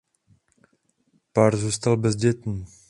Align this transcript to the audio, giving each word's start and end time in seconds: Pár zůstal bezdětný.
Pár 1.33 1.55
zůstal 1.57 1.97
bezdětný. 1.97 2.65